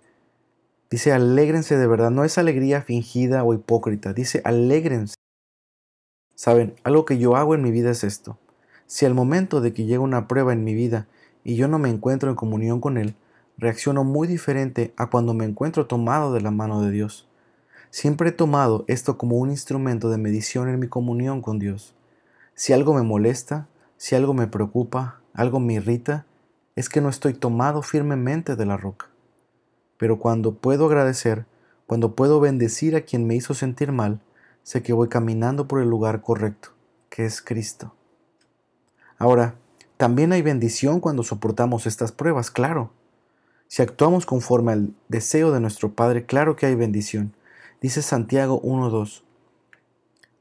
Dice, 0.89 1.13
alégrense 1.13 1.77
de 1.77 1.89
verdad, 1.89 2.13
no 2.13 2.23
es 2.23 2.39
alegría 2.39 2.83
fingida 2.83 3.43
o 3.43 3.55
hipócrita, 3.55 4.13
dice, 4.13 4.41
alégrense. 4.45 5.17
Saben, 6.41 6.75
algo 6.85 7.05
que 7.05 7.19
yo 7.19 7.37
hago 7.37 7.55
en 7.55 7.61
mi 7.61 7.71
vida 7.71 7.91
es 7.91 8.03
esto. 8.03 8.39
Si 8.87 9.05
al 9.05 9.13
momento 9.13 9.61
de 9.61 9.75
que 9.75 9.85
llega 9.85 10.01
una 10.01 10.27
prueba 10.27 10.55
en 10.55 10.65
mi 10.65 10.73
vida 10.73 11.07
y 11.45 11.57
yo 11.57 11.69
no 11.69 11.79
me 11.79 11.91
encuentro 11.91 12.31
en 12.31 12.35
comunión 12.35 12.81
con 12.81 12.97
Él, 12.97 13.15
reacciono 13.59 14.05
muy 14.05 14.27
diferente 14.27 14.95
a 14.97 15.11
cuando 15.11 15.35
me 15.35 15.45
encuentro 15.45 15.85
tomado 15.85 16.33
de 16.33 16.41
la 16.41 16.51
mano 16.51 16.81
de 16.81 16.93
Dios. 16.93 17.29
Siempre 17.91 18.31
he 18.31 18.33
tomado 18.33 18.87
esto 18.89 19.19
como 19.19 19.37
un 19.37 19.51
instrumento 19.51 20.09
de 20.09 20.17
medición 20.17 20.71
en 20.71 20.81
mi 20.81 20.89
comunión 20.89 21.43
con 21.43 21.59
Dios. 21.59 21.95
Si 22.55 22.73
algo 22.73 22.95
me 22.95 23.03
molesta, 23.03 23.69
si 23.99 24.15
algo 24.15 24.33
me 24.33 24.47
preocupa, 24.47 25.21
algo 25.35 25.61
me 25.61 25.75
irrita, 25.75 26.25
es 26.75 26.89
que 26.89 27.03
no 27.03 27.11
estoy 27.11 27.35
tomado 27.35 27.83
firmemente 27.83 28.57
de 28.57 28.65
la 28.65 28.79
roca. 28.79 29.09
Pero 29.99 30.19
cuando 30.19 30.55
puedo 30.55 30.87
agradecer, 30.87 31.45
cuando 31.87 32.15
puedo 32.15 32.41
bendecir 32.41 32.97
a 32.97 33.03
quien 33.03 33.27
me 33.27 33.35
hizo 33.35 33.53
sentir 33.53 33.93
mal, 33.93 34.23
sé 34.63 34.83
que 34.83 34.93
voy 34.93 35.09
caminando 35.09 35.69
por 35.69 35.81
el 35.81 35.89
lugar 35.89 36.23
correcto, 36.23 36.71
que 37.09 37.25
es 37.25 37.43
Cristo. 37.43 37.95
Ahora, 39.19 39.57
también 39.97 40.33
hay 40.33 40.43
bendición 40.43 41.01
cuando 41.01 41.23
soportamos 41.23 41.87
estas 41.87 42.13
pruebas, 42.13 42.51
claro. 42.51 42.91
Si 43.69 43.83
actuamos 43.83 44.27
conforme 44.27 44.73
al 44.73 44.95
deseo 45.09 45.53
de 45.53 45.61
nuestro 45.61 45.93
Padre, 45.93 46.25
claro 46.25 46.57
que 46.57 46.67
hay 46.67 46.75
bendición. 46.75 47.35
Dice 47.81 48.03
Santiago 48.03 48.61
1.2. 48.63 49.23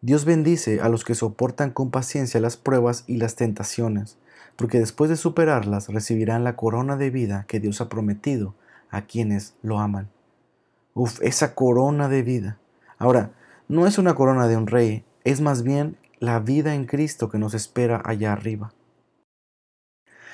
Dios 0.02 0.24
bendice 0.24 0.80
a 0.80 0.88
los 0.88 1.04
que 1.04 1.14
soportan 1.14 1.72
con 1.72 1.92
paciencia 1.92 2.40
las 2.40 2.56
pruebas 2.56 3.04
y 3.06 3.18
las 3.18 3.36
tentaciones, 3.36 4.18
porque 4.56 4.80
después 4.80 5.10
de 5.10 5.18
superarlas 5.18 5.90
recibirán 5.90 6.46
la 6.46 6.56
corona 6.56 6.96
de 6.96 7.10
vida 7.10 7.46
que 7.50 7.60
Dios 7.60 7.82
ha 7.82 7.90
prometido 7.90 8.56
a 8.90 9.02
quienes 9.02 9.56
lo 9.62 9.80
aman. 9.80 10.10
Uf, 10.94 11.22
esa 11.22 11.54
corona 11.54 12.08
de 12.08 12.24
vida. 12.24 12.58
Ahora, 12.98 13.32
no 13.70 13.86
es 13.86 14.00
una 14.00 14.16
corona 14.16 14.48
de 14.48 14.58
un 14.58 14.66
rey, 14.66 15.06
es 15.24 15.42
más 15.42 15.62
bien 15.62 15.96
la 16.20 16.40
vida 16.40 16.74
en 16.74 16.86
Cristo 16.86 17.30
que 17.30 17.38
nos 17.38 17.54
espera 17.54 18.02
allá 18.04 18.34
arriba. 18.34 18.74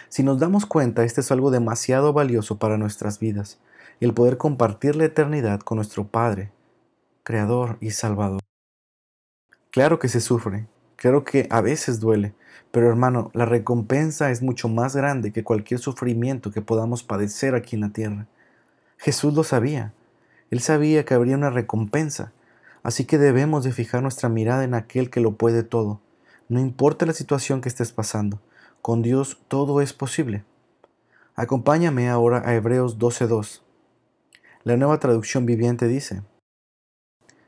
Si 0.08 0.24
nos 0.24 0.40
damos 0.40 0.66
cuenta, 0.66 1.04
este 1.04 1.20
es 1.20 1.32
algo 1.34 1.52
demasiado 1.52 2.14
valioso 2.14 2.58
para 2.58 2.78
nuestras 2.78 3.20
vidas, 3.20 3.60
el 4.00 4.14
poder 4.14 4.38
compartir 4.38 4.96
la 4.96 5.04
eternidad 5.04 5.60
con 5.60 5.76
nuestro 5.76 6.08
Padre, 6.08 6.54
Creador 7.24 7.78
y 7.82 7.92
Salvador. 7.92 8.40
Claro 9.70 10.00
que 10.00 10.08
se 10.08 10.22
sufre, 10.22 10.68
claro 10.96 11.26
que 11.26 11.46
a 11.50 11.60
veces 11.60 12.00
duele, 12.00 12.34
pero 12.72 12.88
hermano, 12.88 13.32
la 13.34 13.46
recompensa 13.46 14.32
es 14.32 14.42
mucho 14.42 14.70
más 14.70 14.96
grande 14.96 15.34
que 15.34 15.44
cualquier 15.44 15.82
sufrimiento 15.82 16.52
que 16.52 16.62
podamos 16.62 17.04
padecer 17.04 17.54
aquí 17.54 17.76
en 17.76 17.82
la 17.82 17.90
tierra. 17.90 18.28
Jesús 18.98 19.34
lo 19.34 19.44
sabía, 19.44 19.94
él 20.52 20.62
sabía 20.62 21.04
que 21.04 21.14
habría 21.14 21.36
una 21.36 21.50
recompensa, 21.50 22.32
así 22.86 23.06
que 23.06 23.18
debemos 23.18 23.64
de 23.64 23.72
fijar 23.72 24.04
nuestra 24.04 24.30
mirada 24.30 24.64
en 24.64 24.76
aquel 24.76 25.10
que 25.10 25.20
lo 25.20 25.38
puede 25.38 25.64
todo, 25.64 26.02
no 26.50 26.60
importa 26.60 27.08
la 27.08 27.14
situación 27.14 27.60
que 27.60 27.68
estés 27.68 27.92
pasando, 27.92 28.44
con 28.84 29.02
Dios 29.02 29.42
todo 29.48 29.82
es 29.82 29.92
posible. 29.92 30.46
Acompáñame 31.34 32.10
ahora 32.10 32.44
a 32.46 32.54
Hebreos 32.54 33.00
12.2. 33.00 33.64
La 34.64 34.78
nueva 34.78 35.00
traducción 35.00 35.48
viviente 35.48 35.88
dice, 35.88 36.22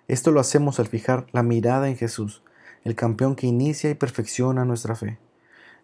Esto 0.07 0.31
lo 0.31 0.39
hacemos 0.39 0.79
al 0.79 0.87
fijar 0.87 1.27
la 1.33 1.43
mirada 1.43 1.87
en 1.87 1.97
Jesús, 1.97 2.41
el 2.83 2.95
campeón 2.95 3.35
que 3.35 3.45
inicia 3.45 3.91
y 3.91 3.93
perfecciona 3.93 4.65
nuestra 4.65 4.95
fe. 4.95 5.19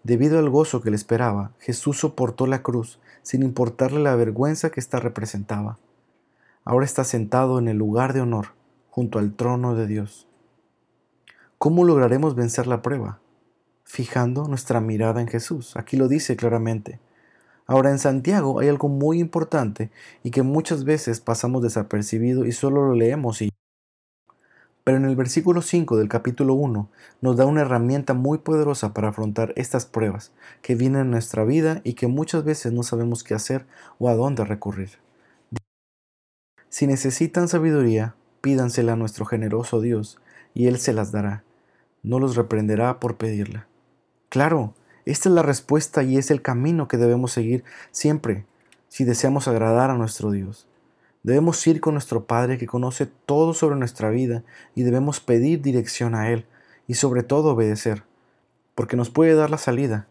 Debido 0.01 0.39
al 0.39 0.49
gozo 0.49 0.81
que 0.81 0.89
le 0.89 0.95
esperaba, 0.95 1.51
Jesús 1.59 1.99
soportó 1.99 2.47
la 2.47 2.63
cruz 2.63 2.99
sin 3.21 3.43
importarle 3.43 3.99
la 3.99 4.15
vergüenza 4.15 4.71
que 4.71 4.79
ésta 4.79 4.99
representaba. 4.99 5.77
Ahora 6.65 6.85
está 6.85 7.03
sentado 7.03 7.59
en 7.59 7.67
el 7.67 7.77
lugar 7.77 8.13
de 8.13 8.21
honor, 8.21 8.47
junto 8.93 9.17
al 9.17 9.33
trono 9.33 9.73
de 9.73 9.87
Dios. 9.87 10.27
¿Cómo 11.57 11.83
lograremos 11.83 12.35
vencer 12.35 12.67
la 12.67 12.81
prueba? 12.83 13.19
fijando 13.93 14.47
nuestra 14.47 14.79
mirada 14.79 15.21
en 15.21 15.27
Jesús. 15.27 15.75
Aquí 15.75 15.97
lo 15.97 16.07
dice 16.07 16.35
claramente. 16.35 16.99
Ahora 17.67 17.91
en 17.91 17.99
Santiago 17.99 18.59
hay 18.59 18.67
algo 18.67 18.89
muy 18.89 19.19
importante 19.19 19.91
y 20.23 20.31
que 20.31 20.41
muchas 20.41 20.83
veces 20.83 21.19
pasamos 21.19 21.61
desapercibido 21.61 22.45
y 22.45 22.51
solo 22.53 22.87
lo 22.87 22.95
leemos 22.95 23.43
y... 23.43 23.51
Pero 24.83 24.97
en 24.97 25.05
el 25.05 25.15
versículo 25.15 25.61
5 25.61 25.95
del 25.95 26.09
capítulo 26.09 26.55
1 26.55 26.89
nos 27.21 27.37
da 27.37 27.45
una 27.45 27.61
herramienta 27.61 28.15
muy 28.15 28.39
poderosa 28.39 28.95
para 28.95 29.09
afrontar 29.09 29.53
estas 29.57 29.85
pruebas 29.85 30.31
que 30.63 30.73
vienen 30.73 31.01
en 31.01 31.11
nuestra 31.11 31.45
vida 31.45 31.79
y 31.83 31.93
que 31.93 32.07
muchas 32.07 32.43
veces 32.43 32.73
no 32.73 32.81
sabemos 32.81 33.23
qué 33.23 33.35
hacer 33.35 33.67
o 33.99 34.09
a 34.09 34.15
dónde 34.15 34.43
recurrir. 34.43 34.97
Si 36.67 36.87
necesitan 36.87 37.47
sabiduría, 37.47 38.15
pídansela 38.43 38.93
a 38.93 38.97
nuestro 38.97 39.25
generoso 39.25 39.79
Dios 39.79 40.19
y 40.53 40.67
Él 40.67 40.77
se 40.77 40.91
las 40.91 41.13
dará. 41.13 41.45
No 42.03 42.19
los 42.19 42.35
reprenderá 42.35 42.99
por 42.99 43.15
pedirla. 43.15 43.67
Claro, 44.27 44.73
esta 45.05 45.29
es 45.29 45.35
la 45.35 45.43
respuesta 45.43 46.03
y 46.03 46.17
es 46.17 46.29
el 46.29 46.41
camino 46.41 46.89
que 46.89 46.97
debemos 46.97 47.31
seguir 47.31 47.63
siempre 47.91 48.45
si 48.89 49.05
deseamos 49.05 49.47
agradar 49.47 49.91
a 49.91 49.97
nuestro 49.97 50.29
Dios. 50.29 50.67
Debemos 51.23 51.65
ir 51.65 51.79
con 51.79 51.93
nuestro 51.93 52.25
Padre 52.25 52.57
que 52.57 52.67
conoce 52.67 53.05
todo 53.05 53.53
sobre 53.53 53.77
nuestra 53.77 54.09
vida 54.09 54.43
y 54.75 54.83
debemos 54.83 55.21
pedir 55.21 55.61
dirección 55.61 56.13
a 56.13 56.29
Él 56.29 56.45
y 56.85 56.95
sobre 56.95 57.23
todo 57.23 57.53
obedecer, 57.53 58.03
porque 58.75 58.97
nos 58.97 59.09
puede 59.09 59.35
dar 59.35 59.51
la 59.51 59.57
salida, 59.57 60.07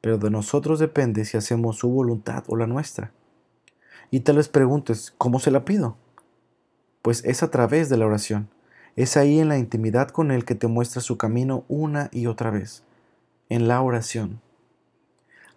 pero 0.00 0.18
de 0.18 0.30
nosotros 0.30 0.80
depende 0.80 1.24
si 1.24 1.36
hacemos 1.36 1.78
su 1.78 1.90
voluntad 1.90 2.42
o 2.48 2.56
la 2.56 2.66
nuestra. 2.66 3.12
Y 4.10 4.20
tal 4.20 4.38
vez 4.38 4.48
preguntes, 4.48 5.14
¿cómo 5.16 5.38
se 5.38 5.52
la 5.52 5.64
pido? 5.64 5.96
Pues 7.02 7.24
es 7.24 7.42
a 7.42 7.50
través 7.50 7.88
de 7.88 7.96
la 7.96 8.06
oración. 8.06 8.48
Es 8.96 9.16
ahí 9.16 9.38
en 9.38 9.48
la 9.48 9.58
intimidad 9.58 10.08
con 10.08 10.30
Él 10.30 10.44
que 10.44 10.54
te 10.54 10.66
muestra 10.66 11.00
su 11.00 11.16
camino 11.16 11.64
una 11.68 12.08
y 12.12 12.26
otra 12.26 12.50
vez 12.50 12.82
en 13.48 13.68
la 13.68 13.80
oración. 13.80 14.40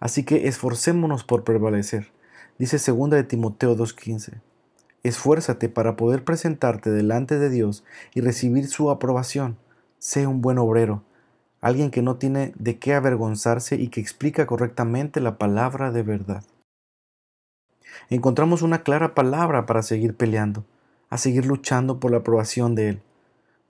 Así 0.00 0.24
que 0.24 0.48
esforcémonos 0.48 1.24
por 1.24 1.44
prevalecer, 1.44 2.10
dice 2.58 2.78
2 2.78 3.10
de 3.10 3.24
Timoteo 3.24 3.76
2.15. 3.76 4.40
Esfuérzate 5.02 5.68
para 5.68 5.96
poder 5.96 6.24
presentarte 6.24 6.90
delante 6.90 7.38
de 7.38 7.50
Dios 7.50 7.84
y 8.14 8.20
recibir 8.20 8.68
su 8.68 8.90
aprobación. 8.90 9.56
Sé 9.98 10.26
un 10.26 10.40
buen 10.40 10.58
obrero, 10.58 11.02
alguien 11.60 11.90
que 11.90 12.02
no 12.02 12.16
tiene 12.16 12.52
de 12.56 12.78
qué 12.78 12.94
avergonzarse 12.94 13.76
y 13.76 13.88
que 13.88 14.00
explica 14.00 14.46
correctamente 14.46 15.20
la 15.20 15.38
palabra 15.38 15.92
de 15.92 16.02
verdad. 16.02 16.44
Encontramos 18.10 18.62
una 18.62 18.82
clara 18.82 19.14
palabra 19.14 19.66
para 19.66 19.82
seguir 19.82 20.16
peleando, 20.16 20.64
a 21.12 21.18
seguir 21.18 21.44
luchando 21.44 22.00
por 22.00 22.10
la 22.10 22.18
aprobación 22.18 22.74
de 22.74 22.88
Él. 22.88 23.02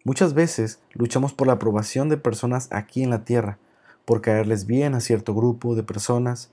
Muchas 0.04 0.32
veces 0.32 0.78
luchamos 0.92 1.32
por 1.32 1.49
la 1.49 1.54
aprobación 1.54 2.08
de 2.08 2.16
personas 2.16 2.68
aquí 2.70 3.02
en 3.02 3.11
la 3.11 3.25
tierra, 3.25 3.58
por 4.04 4.20
caerles 4.20 4.64
bien 4.64 4.94
a 4.94 5.00
cierto 5.00 5.34
grupo 5.34 5.75
de 5.75 5.82
personas, 5.82 6.52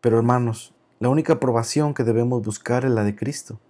pero 0.00 0.16
hermanos, 0.16 0.72
la 0.98 1.10
única 1.10 1.34
aprobación 1.34 1.92
que 1.92 2.04
debemos 2.04 2.42
buscar 2.42 2.86
es 2.86 2.90
la 2.90 3.04
de 3.04 3.14
Cristo. 3.14 3.60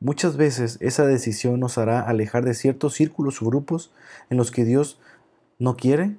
Muchas 0.00 0.36
veces 0.36 0.76
esa 0.82 1.06
decisión 1.06 1.58
nos 1.60 1.78
hará 1.78 2.02
alejar 2.02 2.44
de 2.44 2.52
ciertos 2.52 2.92
círculos 2.92 3.40
o 3.40 3.46
grupos 3.46 3.90
en 4.28 4.36
los 4.36 4.50
que 4.50 4.66
Dios 4.66 5.00
no 5.58 5.78
quiere 5.78 6.14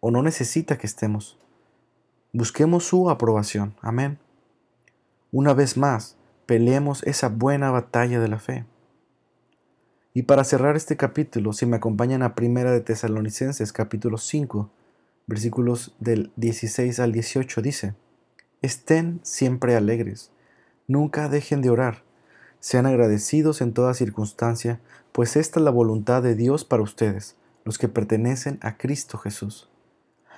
o 0.00 0.12
no 0.12 0.22
necesita 0.22 0.78
que 0.78 0.86
estemos. 0.86 1.36
Busquemos 2.32 2.84
su 2.84 3.10
aprobación. 3.10 3.74
Amén. 3.82 4.18
Una 5.30 5.52
vez 5.52 5.76
más, 5.76 6.16
peleemos 6.46 7.02
esa 7.02 7.28
buena 7.28 7.70
batalla 7.70 8.18
de 8.18 8.28
la 8.28 8.38
fe. 8.38 8.64
Y 10.14 10.22
para 10.22 10.44
cerrar 10.44 10.76
este 10.76 10.96
capítulo, 10.96 11.52
si 11.52 11.66
me 11.66 11.76
acompañan 11.76 12.22
a 12.22 12.34
Primera 12.34 12.72
de 12.72 12.80
Tesalonicenses 12.80 13.72
capítulo 13.72 14.16
5, 14.16 14.70
versículos 15.26 15.94
del 15.98 16.32
16 16.36 17.00
al 17.00 17.12
18 17.12 17.60
dice, 17.60 17.94
Estén 18.62 19.20
siempre 19.22 19.76
alegres, 19.76 20.30
nunca 20.86 21.28
dejen 21.28 21.60
de 21.60 21.70
orar 21.70 22.04
sean 22.64 22.86
agradecidos 22.86 23.60
en 23.60 23.74
toda 23.74 23.92
circunstancia, 23.92 24.80
pues 25.12 25.36
esta 25.36 25.60
es 25.60 25.64
la 25.64 25.70
voluntad 25.70 26.22
de 26.22 26.34
Dios 26.34 26.64
para 26.64 26.82
ustedes, 26.82 27.36
los 27.62 27.76
que 27.76 27.88
pertenecen 27.88 28.58
a 28.62 28.78
Cristo 28.78 29.18
Jesús. 29.18 29.68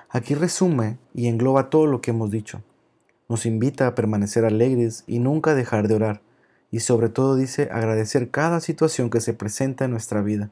Aquí 0.09 0.35
resume 0.35 0.99
y 1.15 1.29
engloba 1.29 1.71
todo 1.71 1.87
lo 1.87 2.01
que 2.01 2.11
hemos 2.11 2.33
dicho. 2.33 2.65
Nos 3.29 3.47
invita 3.47 3.87
a 3.87 3.95
permanecer 3.95 4.45
alegres 4.45 5.05
y 5.07 5.21
nunca 5.21 5.55
dejar 5.55 5.87
de 5.87 5.95
orar, 5.95 6.21
y 6.77 6.81
sobre 6.81 7.09
todo 7.09 7.37
dice 7.37 7.71
agradecer 7.73 8.31
cada 8.31 8.61
situación 8.61 9.09
que 9.09 9.23
se 9.23 9.33
presenta 9.33 9.87
en 9.87 9.93
nuestra 9.93 10.21
vida, 10.21 10.51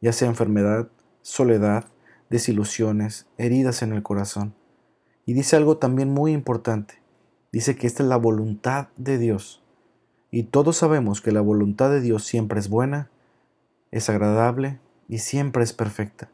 ya 0.00 0.12
sea 0.12 0.28
enfermedad, 0.28 0.86
soledad, 1.22 1.86
desilusiones, 2.30 3.26
heridas 3.36 3.82
en 3.82 3.92
el 3.92 4.04
corazón. 4.04 4.54
Y 5.24 5.32
dice 5.32 5.56
algo 5.56 5.78
también 5.78 6.08
muy 6.08 6.30
importante. 6.30 7.02
Dice 7.50 7.74
que 7.74 7.88
esta 7.88 8.04
es 8.04 8.08
la 8.08 8.16
voluntad 8.16 8.90
de 8.96 9.18
Dios 9.18 9.64
y 10.30 10.44
todos 10.44 10.76
sabemos 10.76 11.20
que 11.20 11.32
la 11.32 11.40
voluntad 11.40 11.90
de 11.90 12.00
Dios 12.00 12.24
siempre 12.24 12.60
es 12.60 12.68
buena, 12.68 13.10
es 13.90 14.08
agradable 14.08 14.78
y 15.08 15.18
siempre 15.18 15.64
es 15.64 15.72
perfecta. 15.72 16.30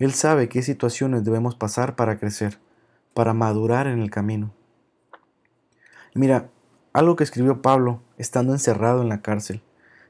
Él 0.00 0.12
sabe 0.12 0.48
qué 0.48 0.62
situaciones 0.62 1.22
debemos 1.22 1.54
pasar 1.54 1.94
para 1.94 2.18
crecer, 2.18 2.58
para 3.14 3.32
madurar 3.32 3.86
en 3.86 4.00
el 4.00 4.10
camino. 4.10 4.52
Mira, 6.16 6.50
algo 6.92 7.14
que 7.14 7.22
escribió 7.22 7.62
Pablo 7.62 8.02
estando 8.20 8.52
encerrado 8.52 9.02
en 9.02 9.08
la 9.08 9.22
cárcel, 9.22 9.62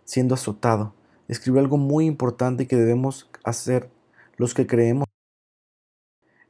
siendo 0.05 0.35
azotado, 0.35 0.95
escribió 1.29 1.61
algo 1.61 1.77
muy 1.77 2.07
importante 2.07 2.67
que 2.67 2.77
debemos 2.77 3.31
hacer 3.45 3.89
los 4.37 4.55
que 4.55 4.67
creemos. 4.67 5.07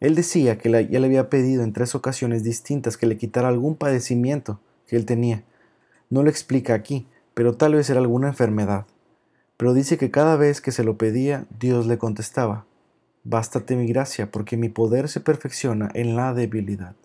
Él 0.01 0.15
decía 0.15 0.57
que 0.57 0.71
ya 0.71 0.99
le 0.99 1.07
había 1.07 1.29
pedido 1.29 1.63
en 1.63 1.73
tres 1.73 1.95
ocasiones 1.95 2.43
distintas 2.43 2.97
que 2.97 3.07
le 3.07 3.19
quitara 3.19 3.49
algún 3.49 3.77
padecimiento 3.77 4.61
que 4.87 4.97
él 4.97 5.05
tenía, 5.05 5.45
no 6.09 6.25
lo 6.25 6.31
explica 6.31 6.75
aquí, 6.75 7.07
pero 7.35 7.57
tal 7.57 7.75
vez 7.75 7.89
era 7.91 8.01
alguna 8.01 8.29
enfermedad. 8.29 8.87
Pero 9.57 9.75
dice 9.75 9.99
que 9.99 10.11
cada 10.11 10.37
vez 10.37 10.61
que 10.61 10.73
se 10.73 10.83
lo 10.83 10.99
pedía, 10.99 11.47
Dios 11.59 11.87
le 11.87 11.99
contestaba, 11.99 12.67
Bástate 13.23 13.77
mi 13.77 13.87
gracia, 13.87 14.31
porque 14.31 14.57
mi 14.57 14.71
poder 14.71 15.09
se 15.09 15.21
perfecciona 15.21 15.91
en 15.93 16.17
la 16.17 16.33
debilidad. 16.33 16.97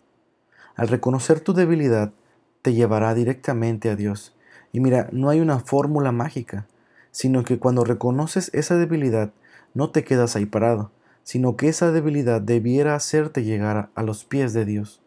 Al 0.75 0.87
reconocer 0.87 1.41
tu 1.41 1.53
debilidad, 1.53 2.13
te 2.61 2.73
llevará 2.73 3.13
directamente 3.13 3.89
a 3.89 3.95
Dios. 3.95 4.34
Y 4.75 4.81
mira, 4.81 5.07
no 5.13 5.29
hay 5.29 5.39
una 5.39 5.59
fórmula 5.59 6.11
mágica, 6.11 6.67
sino 7.11 7.45
que 7.45 7.59
cuando 7.59 7.85
reconoces 7.85 8.51
esa 8.53 8.75
debilidad, 8.75 9.31
no 9.73 9.89
te 9.89 10.03
quedas 10.03 10.35
ahí 10.35 10.45
parado, 10.45 10.91
sino 11.23 11.55
que 11.55 11.69
esa 11.69 11.93
debilidad 11.93 12.41
debiera 12.41 12.93
hacerte 12.93 13.45
llegar 13.45 13.89
a 13.95 14.03
los 14.03 14.25
pies 14.25 14.51
de 14.51 14.65
Dios. 14.65 15.01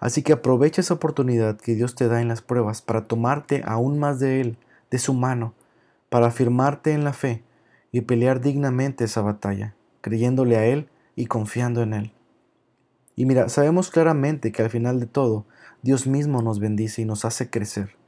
Así 0.00 0.24
que 0.24 0.32
aprovecha 0.32 0.80
esa 0.80 0.94
oportunidad 0.94 1.56
que 1.56 1.76
Dios 1.76 1.94
te 1.94 2.08
da 2.08 2.20
en 2.20 2.26
las 2.26 2.42
pruebas 2.42 2.82
para 2.82 3.04
tomarte 3.04 3.62
aún 3.64 4.00
más 4.00 4.18
de 4.18 4.40
Él, 4.40 4.58
de 4.90 4.98
su 4.98 5.14
mano, 5.14 5.54
para 6.08 6.26
afirmarte 6.26 6.94
en 6.94 7.04
la 7.04 7.12
fe 7.12 7.44
y 7.92 8.00
pelear 8.00 8.40
dignamente 8.40 9.04
esa 9.04 9.20
batalla, 9.20 9.76
creyéndole 10.00 10.56
a 10.56 10.66
Él 10.66 10.88
y 11.14 11.26
confiando 11.26 11.80
en 11.82 11.92
Él. 11.92 12.12
Y 13.14 13.24
mira, 13.24 13.48
sabemos 13.48 13.92
claramente 13.92 14.50
que 14.50 14.62
al 14.62 14.70
final 14.70 14.98
de 14.98 15.06
todo, 15.06 15.46
Dios 15.82 16.08
mismo 16.08 16.42
nos 16.42 16.58
bendice 16.58 17.02
y 17.02 17.04
nos 17.04 17.24
hace 17.24 17.50
crecer. 17.50 18.02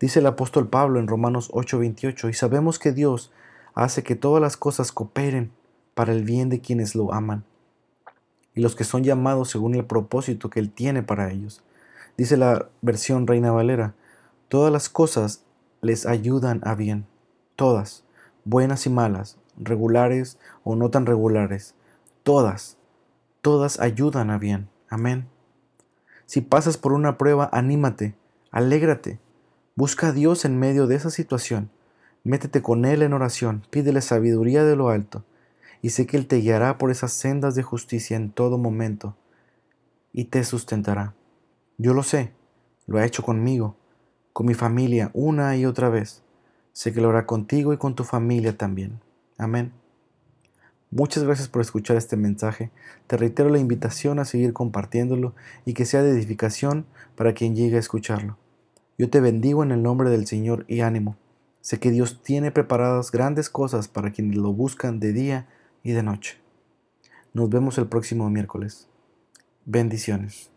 Dice 0.00 0.20
el 0.20 0.26
apóstol 0.26 0.68
Pablo 0.68 1.00
en 1.00 1.06
Romanos 1.06 1.50
8:28, 1.52 2.28
y 2.28 2.34
sabemos 2.34 2.78
que 2.78 2.92
Dios 2.92 3.32
hace 3.74 4.02
que 4.02 4.16
todas 4.16 4.42
las 4.42 4.56
cosas 4.56 4.92
cooperen 4.92 5.52
para 5.94 6.12
el 6.12 6.24
bien 6.24 6.48
de 6.48 6.60
quienes 6.60 6.94
lo 6.94 7.12
aman 7.12 7.44
y 8.56 8.62
los 8.62 8.74
que 8.74 8.84
son 8.84 9.04
llamados 9.04 9.50
según 9.50 9.74
el 9.76 9.84
propósito 9.84 10.50
que 10.50 10.58
Él 10.58 10.72
tiene 10.72 11.04
para 11.04 11.30
ellos. 11.30 11.62
Dice 12.16 12.36
la 12.36 12.68
versión 12.80 13.26
Reina 13.26 13.52
Valera, 13.52 13.94
todas 14.48 14.72
las 14.72 14.88
cosas 14.88 15.44
les 15.82 16.06
ayudan 16.06 16.62
a 16.64 16.74
bien, 16.74 17.06
todas, 17.54 18.02
buenas 18.44 18.86
y 18.86 18.90
malas, 18.90 19.36
regulares 19.58 20.38
o 20.64 20.74
no 20.74 20.90
tan 20.90 21.04
regulares, 21.04 21.74
todas, 22.22 22.78
todas 23.42 23.78
ayudan 23.78 24.30
a 24.30 24.38
bien. 24.38 24.70
Amén. 24.88 25.28
Si 26.24 26.40
pasas 26.40 26.78
por 26.78 26.94
una 26.94 27.18
prueba, 27.18 27.50
anímate, 27.52 28.14
alégrate, 28.50 29.20
busca 29.76 30.08
a 30.08 30.12
Dios 30.12 30.46
en 30.46 30.58
medio 30.58 30.86
de 30.86 30.96
esa 30.96 31.10
situación, 31.10 31.70
métete 32.24 32.62
con 32.62 32.86
Él 32.86 33.02
en 33.02 33.12
oración, 33.12 33.62
pídele 33.70 34.00
sabiduría 34.00 34.64
de 34.64 34.74
lo 34.74 34.88
alto, 34.88 35.24
y 35.82 35.90
sé 35.90 36.06
que 36.06 36.16
Él 36.16 36.26
te 36.26 36.38
guiará 36.38 36.78
por 36.78 36.90
esas 36.90 37.12
sendas 37.12 37.54
de 37.54 37.62
justicia 37.62 38.16
en 38.16 38.30
todo 38.32 38.56
momento 38.56 39.14
y 40.14 40.24
te 40.24 40.42
sustentará. 40.44 41.14
Yo 41.76 41.92
lo 41.92 42.02
sé, 42.02 42.32
lo 42.86 42.98
ha 42.98 43.04
hecho 43.04 43.22
conmigo, 43.22 43.76
con 44.32 44.46
mi 44.46 44.54
familia 44.54 45.10
una 45.12 45.56
y 45.56 45.66
otra 45.66 45.90
vez. 45.90 46.22
Sé 46.72 46.94
que 46.94 47.02
lo 47.02 47.10
hará 47.10 47.26
contigo 47.26 47.74
y 47.74 47.76
con 47.76 47.94
tu 47.94 48.04
familia 48.04 48.56
también. 48.56 49.00
Amén. 49.36 49.72
Muchas 50.90 51.24
gracias 51.24 51.48
por 51.48 51.60
escuchar 51.60 51.98
este 51.98 52.16
mensaje. 52.16 52.70
Te 53.06 53.18
reitero 53.18 53.50
la 53.50 53.58
invitación 53.58 54.18
a 54.18 54.24
seguir 54.24 54.54
compartiéndolo 54.54 55.34
y 55.66 55.74
que 55.74 55.84
sea 55.84 56.02
de 56.02 56.12
edificación 56.12 56.86
para 57.14 57.34
quien 57.34 57.54
llegue 57.54 57.76
a 57.76 57.80
escucharlo. 57.80 58.38
Yo 58.98 59.10
te 59.10 59.20
bendigo 59.20 59.62
en 59.62 59.72
el 59.72 59.82
nombre 59.82 60.08
del 60.08 60.26
Señor 60.26 60.64
y 60.68 60.80
ánimo. 60.80 61.16
Sé 61.60 61.78
que 61.78 61.90
Dios 61.90 62.22
tiene 62.22 62.50
preparadas 62.50 63.10
grandes 63.10 63.50
cosas 63.50 63.88
para 63.88 64.10
quienes 64.10 64.36
lo 64.36 64.52
buscan 64.54 65.00
de 65.00 65.12
día 65.12 65.48
y 65.82 65.92
de 65.92 66.02
noche. 66.02 66.38
Nos 67.34 67.50
vemos 67.50 67.76
el 67.76 67.88
próximo 67.88 68.30
miércoles. 68.30 68.88
Bendiciones. 69.66 70.50